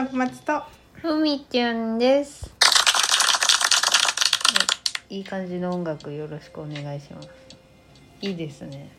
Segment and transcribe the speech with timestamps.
[0.00, 0.62] の小松と
[0.94, 2.44] ふみちゃんです。
[2.44, 2.50] は
[5.10, 7.28] いいい感じの音楽よろしくお願いします。
[8.22, 8.90] いいですね。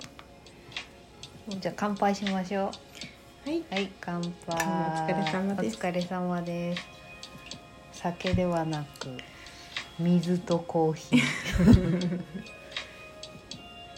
[1.47, 2.71] じゃあ乾杯しましょは
[3.47, 3.63] い、う。
[3.71, 4.31] はい、乾杯。
[4.47, 4.59] お
[5.09, 6.83] 疲れ様ですお疲れ様です。
[7.93, 9.17] 酒ではなく
[9.97, 12.21] 水とコーヒー。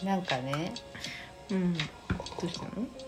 [0.06, 0.72] なんかね、
[1.50, 1.84] うん、ど
[2.44, 3.03] うしたの？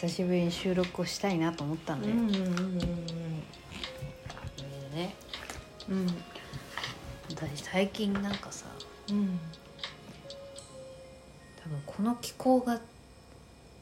[0.00, 2.78] 久しぶりに収録をしたいなと思ったんで、うんうんうん
[4.94, 5.12] ね、
[5.88, 6.06] うん。
[7.28, 8.66] 私最近なんかさ、
[9.10, 9.40] うん。
[11.60, 12.80] 多分この気候が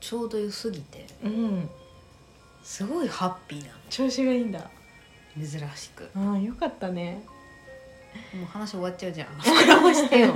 [0.01, 1.69] ちょうど良すぎてうん。
[2.63, 4.71] すごいハッピーな調子がいいんだ。
[5.37, 6.09] の珍しく。
[6.17, 7.21] ああよかったね。
[8.35, 9.29] もう話終わっちゃうじゃん。
[9.35, 10.29] 膨らましてよ。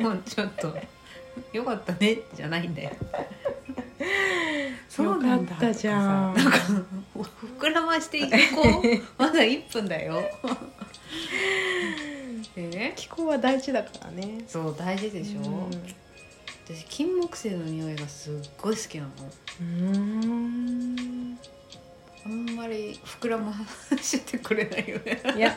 [0.00, 0.74] も うちょっと。
[1.52, 2.20] よかったね。
[2.34, 2.92] じゃないんだよ
[4.92, 6.58] そうだったじゃんなんか
[7.58, 8.32] 膨らましていこう。
[9.16, 10.20] まだ1分だよ。
[12.54, 12.92] でね。
[12.94, 14.44] 気候は大事だからね。
[14.46, 15.70] そう大事でしょ、
[16.66, 19.10] 私金木犀の匂いがすっごい好きなの。
[19.62, 19.94] うん。
[19.94, 21.38] うん。
[22.26, 23.54] あんまり膨らま
[23.98, 25.22] してくれないよね。
[25.38, 25.56] いや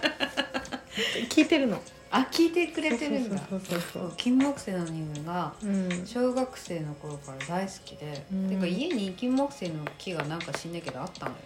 [1.29, 1.81] 聞いてるの。
[2.17, 3.37] あ聞いてくれてるんだ。
[3.37, 6.05] そうそうそう金木犀の匂いがうん。
[6.05, 8.49] 小学生の頃から大好きで、うん。
[8.49, 11.37] てか家に金木犀の木がなんか知んないけどあったのよ。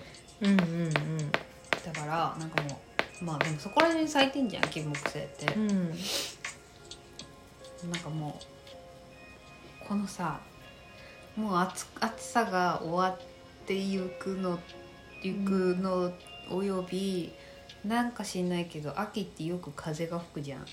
[0.42, 2.80] うんうんだからなんかも
[3.22, 5.54] うまあでもそこら辺に咲いてんじゃん金木犀って。
[5.56, 5.72] う、ん。
[5.72, 5.90] うん
[7.92, 10.40] なんかもうこのさ
[11.36, 14.60] もう暑暑さが終わってゆくの
[15.24, 16.12] ゆくの
[16.52, 17.32] および
[17.86, 20.66] なんか知んないけど秋ってよく風が吹くじゃん。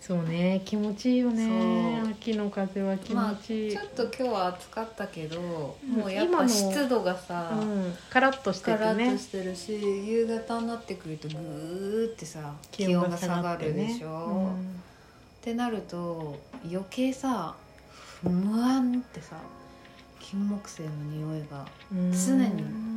[0.00, 2.02] そうね気持ちいいよね。
[2.10, 5.90] 秋の風は気まあ持ちいい、ちょっと今日は暑かったけど、うん。
[5.92, 14.50] もうやっぱ湿度がさ、うん、カラッとしてカラッてねとしてるし夕方になってくるとグーってさ気気温が下下がるでしょ、
[15.40, 16.36] ってなると
[16.68, 17.54] 余計さ
[18.22, 19.36] ふわんってさ
[20.18, 22.91] 金木犀の匂いがうん常にうん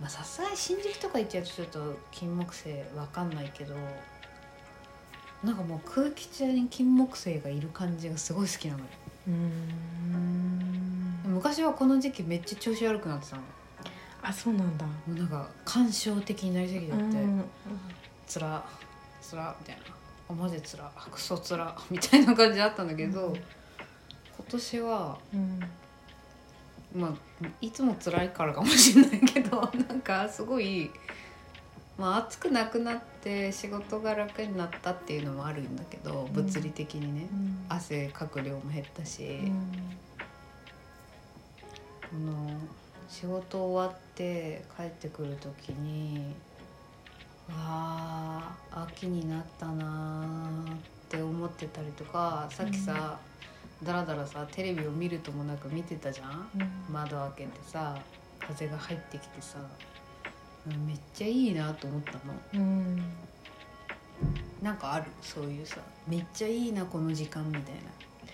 [0.00, 3.74] まあさすがに新宿とか行っちゃうとちょっと金木犀わかんないけど
[5.44, 8.86] なんかもう空気中に金木犀がいる感じがすごい好きなのよ。
[9.28, 9.72] うん。
[11.24, 13.42] 昔はこの時期めっちゃ調子悪くなってたの。
[14.22, 14.84] あそうなんだ。
[14.84, 17.44] もうなんか感傷的になりすぎちゃって、うん。
[18.26, 18.62] つら
[19.22, 19.82] つらみたいな。
[20.28, 23.34] あマジつらクソつらみたいな感じだったんだけど、うん。
[23.34, 23.42] 今
[24.46, 25.60] 年はうん
[26.94, 30.90] まあいつも辛いからかもしれないけど なんかすごい、
[31.98, 36.32] まあ、暑くなくなって仕事が楽になったっていうのもあるんだけどうん。
[36.32, 37.64] 物理的にね、うん。
[37.68, 39.50] 汗かく量も減ったし、うん。
[42.10, 42.50] この
[43.08, 46.34] 仕事終わって帰ってくる時に
[47.48, 50.76] わあ秋になったなーっ
[51.08, 53.18] て思ってたりとかさっきさ、
[53.82, 56.48] だらだらさテレビを見るともなく見てたじゃん。
[56.90, 57.98] 窓開けてさ
[58.38, 59.58] 風が入ってきてさ。
[59.58, 62.18] うんめっちゃいいなと思ったの。
[62.54, 63.02] うん。
[64.60, 65.06] なんかある？
[65.22, 67.80] そういうさめっちゃいいなこの時間みたいな。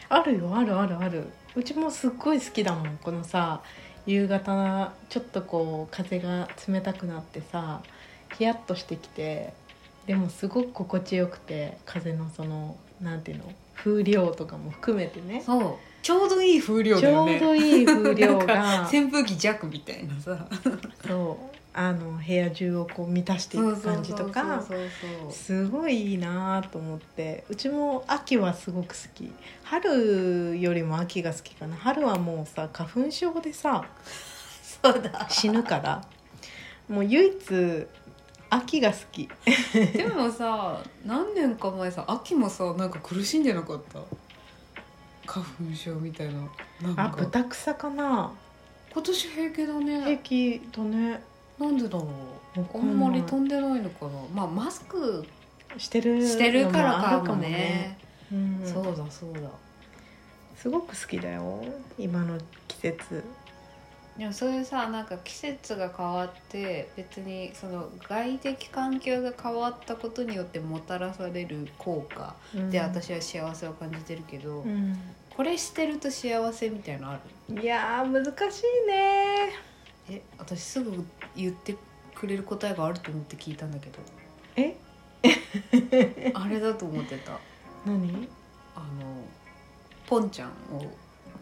[0.08, 1.28] あるよあるあるある。
[1.54, 3.62] うちもすっごい好きだもんこのさ
[4.06, 7.80] 夕方ちょっとこう風が冷たくなってさ
[8.36, 9.52] ヒヤッとしてきて
[10.06, 13.44] でもすごく心地よくて風のそのなんていうの？
[13.76, 15.42] 風量とかも含めてね。
[15.44, 15.75] そう。
[16.03, 18.47] ちょうどいい風量ちょうだよねどいい風量が。
[18.47, 20.47] か扇風機弱みたいなさ。
[21.06, 21.56] そう。
[21.78, 24.64] あの部屋中をこう満たしていく感じとか
[25.31, 27.44] すごいいいなと思って。
[27.50, 29.31] うちも秋はすごく好き。
[29.64, 31.76] 春よりも秋が好きかな。
[31.76, 33.84] 春はもうさ花粉症でさ
[34.82, 35.26] そうだ。
[35.28, 36.03] 死ぬから。
[36.88, 37.87] もう唯一
[38.50, 39.28] 秋が好き。
[39.92, 44.00] でもさ何年か前さ秋もさなんか苦しんでなかった？
[45.26, 46.34] 花粉症みたいな
[46.82, 47.04] なんか。
[47.04, 48.32] あ豚草かな。
[48.93, 51.22] 今年平気だ平ね気だね。
[51.58, 52.08] なんでだろ
[52.56, 52.60] う？
[52.75, 54.12] あんまり飛んでないのかな？
[54.32, 55.26] まあマスク
[55.78, 57.99] してるしてるからかものあるね。
[58.32, 59.40] うん、そうだそうだ。
[60.56, 61.62] すごく好きだよ
[61.99, 63.22] 今の季節
[64.18, 72.34] でもそういうさなんか季節が変わって別にその外的環境が変わったことによってもたらされる効果
[72.70, 74.98] で私は幸せを感じてるけど、うん。
[75.36, 77.20] これしてると幸せみたいなのあ
[77.50, 77.62] る？
[77.62, 79.52] いやー難しいね。
[80.08, 81.04] え私すぐ
[81.36, 81.76] 言って
[82.14, 83.98] くれる答えがあると思って聞いたんだけど。
[84.56, 84.76] え？
[86.32, 87.38] あれだと思ってた。
[87.84, 88.26] 何？
[88.74, 88.86] あの
[90.06, 90.86] ポンちゃんを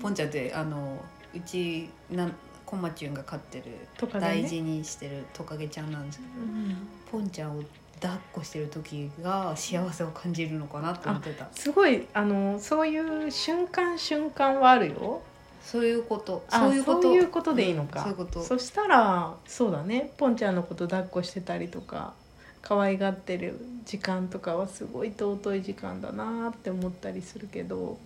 [0.03, 0.99] ポンちゃんってあの
[1.33, 2.29] うちな
[2.75, 3.65] んコマチュンが飼ってる
[3.97, 4.43] とかでね。
[4.43, 6.77] 大事にしてるトカゲちゃんなんですけどうん。
[7.11, 7.63] ポンちゃんを
[8.01, 11.49] 抱っこしてる時が幸せを感じるのかなって思ってた。
[11.53, 15.23] すごいあのそういう瞬間瞬間はあるよ。
[15.63, 16.45] そういうこと。
[16.51, 17.03] あそういうこと。
[17.03, 18.43] そういうことでいいのか、うんそういうこと。
[18.43, 20.13] そしたらそうだね。
[20.19, 22.13] ポンちゃんのこと抱っこしてたりとか
[22.61, 27.99] 可愛がってる時間とかはすごい尊い時間だなって思ったりするけど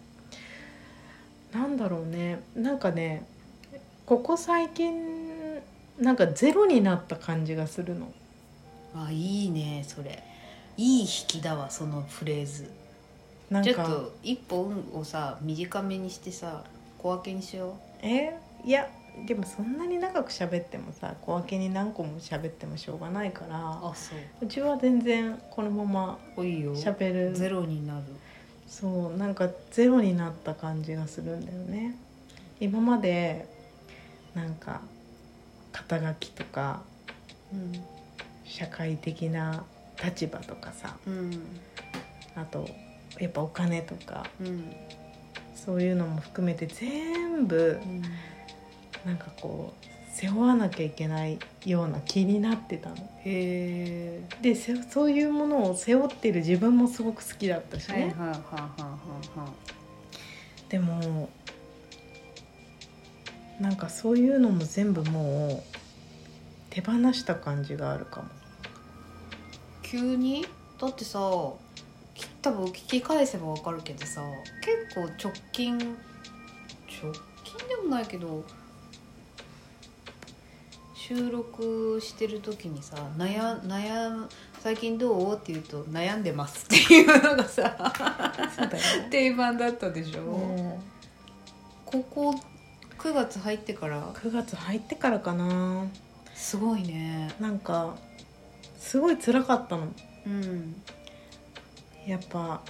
[1.53, 2.43] なんだろうね。
[2.55, 3.27] なんかね
[4.09, 5.61] ここ最近
[6.01, 8.11] なんかゼロになった感じがするの。
[8.95, 10.23] あいいねそれ。
[10.79, 12.63] いい引きだわそのフレーズ。
[12.63, 12.71] ちょっ
[13.51, 16.65] なんかと一本をさ短めにしてさ
[16.97, 18.35] 小分けにしよえ
[18.65, 18.89] いや
[19.27, 24.47] でもそんなに長く喋ってもさ小分けに何個も喋ってもしょうがないからうあそう。
[24.47, 26.75] うちは全然このままおいいよ。
[26.75, 27.37] 喋る。
[27.37, 28.05] ゼロになる。
[28.67, 31.95] そうなんかゼロになった感じがするんだよね。
[32.59, 33.58] 今まで
[34.39, 34.81] なんか
[35.73, 36.83] 肩書きとか
[37.53, 37.73] うん
[38.45, 39.65] 社会的な
[40.03, 41.43] 立場とかさうん
[42.35, 42.69] あと
[43.19, 44.73] やっぱお金とかうん
[45.55, 48.03] そういうのも含めて全部うん
[49.05, 52.97] なんかこう背負わなきゃいけないような気になってたの。
[53.25, 58.15] へでせそういうものを背負ってる自分もすごく好きだったしね、
[60.69, 61.29] でも
[63.61, 65.77] なんかそういうのも全部もう
[66.71, 68.29] 手放した感じがあるかも。
[69.83, 70.47] 急に？
[70.79, 71.19] だってさ
[72.15, 74.23] き多分聞き返せばわかるけどさ
[74.61, 75.89] 結構直近直
[77.43, 78.45] 近でもないけど
[80.95, 84.29] 収録してる時にさ悩悩む
[84.61, 85.35] 最近どう？
[85.35, 87.93] って言うと悩んでますっていうのがさ
[89.11, 90.81] 定番だったでしょ、も
[91.87, 92.35] ここ
[92.99, 93.99] 9月入ってから。
[93.99, 95.87] う9月入ってからかな。
[96.35, 97.33] すごいね。
[97.41, 97.97] なんか
[98.79, 99.89] すごい辛かったの。
[100.27, 100.83] うん。
[102.07, 102.61] やっぱ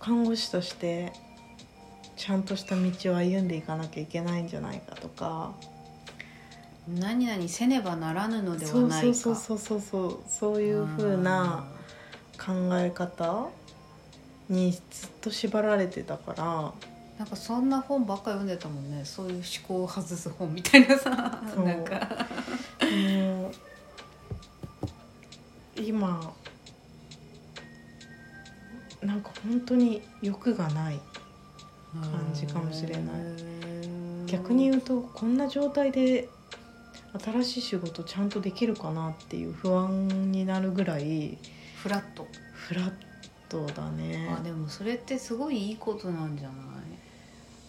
[0.00, 1.12] 看護師として
[2.16, 5.52] ちゃんとした道を歩んでいかなきゃいけないんじゃないかとか。
[6.88, 9.14] 何々せねばならぬのではそうないか。
[9.14, 11.64] そうそうそうそうそうそういう風な
[12.36, 13.48] 考え方
[14.48, 16.72] にずっと縛られてたから
[17.22, 19.04] なんかそんな本ばっか読んでたもんね。
[19.04, 21.40] そういう思考を外す本みたいなさ。
[21.54, 21.64] そう。
[21.64, 21.94] なんか。
[22.80, 23.52] もう
[25.80, 26.34] 今
[29.00, 30.98] なんか本当に欲がない
[31.94, 33.04] 感じかもしれない。
[34.26, 36.28] 逆に言うとこんな状態で
[37.22, 41.38] 新しい仕事ちゃんとできるかなっていう不安になるぐらい
[41.76, 42.26] フラット。
[42.52, 42.92] フラッ
[43.48, 44.28] トだね。
[44.36, 46.71] あでもそれってすごいいいことなんじゃない？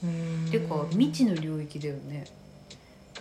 [0.03, 2.25] うんていうか未知の領域だよね。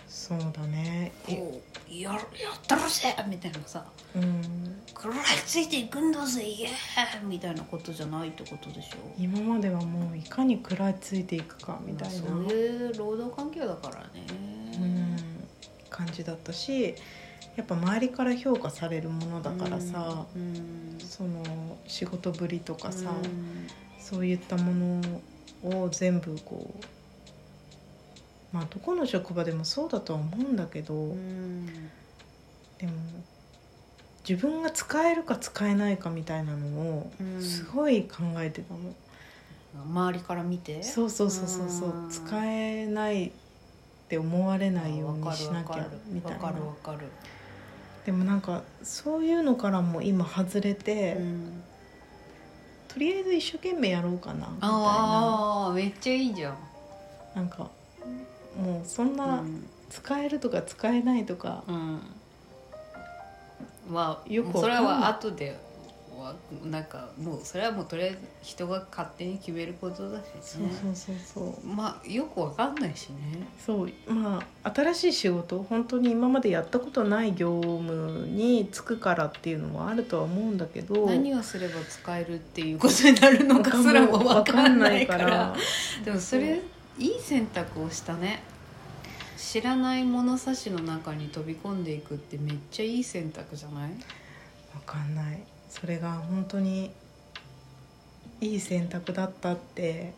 [0.07, 1.11] そうだね。
[1.27, 2.19] えこうややっ
[2.67, 3.85] たらせみたいなさ。
[4.15, 4.81] うん。
[4.87, 8.97] 食らいついていくんだぜイエーイみたいなことじゃないってことでしょ。
[9.17, 14.25] 今まではもういかに食らいついていくかみたいな、そういう労働環境だからね。
[14.79, 15.17] うん。
[15.89, 16.95] 感じだったし
[17.55, 20.97] やっぱ周りから評価されるものだからさ、うん。
[20.99, 23.67] その仕事ぶりとかさ、うん。
[23.99, 25.21] そういったもの
[25.61, 31.65] を全部こうまあどこの職場でもそうだとは思うんだけど、うん
[32.77, 32.93] でも
[34.27, 38.79] 自分が使えるか使えないかみたいなのをうんすごい考えてたの、
[39.85, 40.81] 周りから見て？
[40.83, 41.89] そうそうそうそうそう。
[41.89, 42.09] うん。
[42.09, 43.31] 使えないっ
[44.07, 46.53] て思われないようにしなきゃみたいな。
[48.05, 51.63] でもなんかそういうのからも今外れて、うん
[52.93, 54.75] とりあえず一生懸命やろうかなみたいな。
[54.75, 56.57] ああめっちゃいいじゃん。
[57.35, 57.69] なんか
[58.55, 59.43] もうそんな
[59.89, 62.01] 使えるとか使えないとか、うん。
[63.89, 65.59] まあよくそれは後で
[66.33, 70.31] わなんかもうそれはもうとりあえず人が勝手に決めることだしね。
[70.41, 70.61] そう
[70.95, 71.65] そうそうそう。
[71.65, 73.47] まあよくわかんないしね。
[73.65, 74.11] そう。
[74.11, 75.63] まあ新しい仕事。
[75.63, 81.05] 本当に今までやったことない業務に就くからっていうのもあるとは思うんだけど。
[81.05, 85.55] 何をすれば使えるっていうことになるのかすらもわかんないから。
[86.03, 86.61] でもそれ
[86.99, 88.43] いい選択をしたね。
[89.35, 93.91] 知らない物差しの中に飛び込んでいくってめっちゃいい選択じゃない？
[94.73, 95.39] わかんない
[95.73, 96.91] それが本当に
[98.39, 100.13] いい選択だったって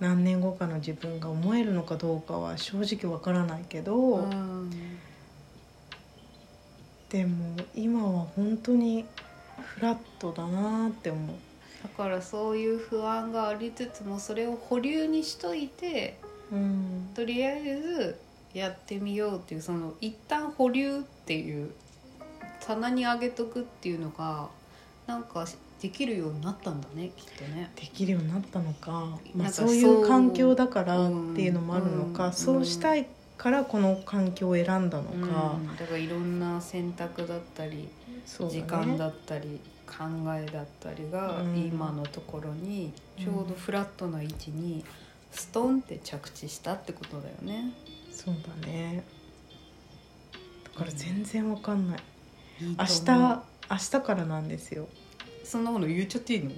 [0.00, 4.70] 何年後かの自分が思えるのかどうかは正直わからないけど、うん
[7.10, 9.04] でも今は本当に
[9.60, 11.36] フラットだなって思う。
[11.82, 16.20] だからそういう不安がありつつもそれを保留にしといて
[16.52, 17.10] うん。
[17.12, 18.20] とりあえず
[18.54, 21.72] やってみようっていうその一旦保留っていう
[22.74, 24.48] 棚に上げとくっていうのが
[25.06, 25.44] なんか
[25.82, 27.72] できるようになったんだねきっとね。
[27.74, 37.88] できるようになったのか、まあ、そういう環境だからっていうのもあるのか、うんそうしたいからこの環境を選んだのうんか、だからいろんな選択だったり、ね。
[38.26, 40.04] 時間だったり考
[40.36, 41.56] えだったりがうん。
[41.56, 44.84] 今のところにちょうどフラットな位置に
[45.32, 47.72] ストンって着地したってことだよね。
[48.12, 49.02] そうだね。
[50.74, 51.98] だから全然わかんない
[52.60, 54.88] 明日明日からなんですよ。
[55.44, 56.50] そんなもの言っちゃっていいの？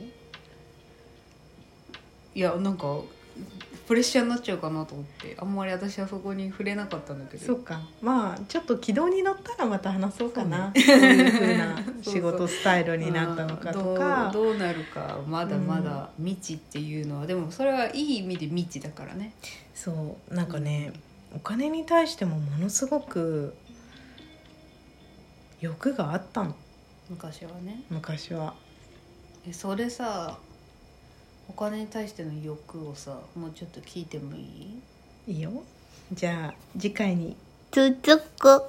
[2.35, 3.01] いやなんか
[3.87, 5.37] プレッシャーになっちゃうかなと思って。
[5.39, 7.45] あんまり私はそこに触れなかったんだけど。
[7.45, 7.81] そうか。
[8.01, 10.73] まあちょっと軌道に乗ったらまた話そうかな。
[10.75, 14.31] そう,、いうふうな 仕事スタイルになったのかとか。
[14.33, 19.35] どうどうなるかまだまだ未知っていうのは、でもそれはいい意味で未知だからね。
[19.75, 20.35] そう。
[20.35, 20.93] なんかね、
[21.35, 23.55] お金に対してもものすごく
[25.63, 26.57] 欲があったの。
[27.09, 27.85] 昔はね。
[27.89, 28.53] 昔は。
[29.49, 30.37] えそれさ
[31.49, 34.83] お金に対しての欲をさもうちょっと聞いてもいい？
[35.29, 35.63] いいよ。
[36.13, 37.37] じゃあ次回に。
[37.71, 37.97] 続
[38.41, 38.63] く。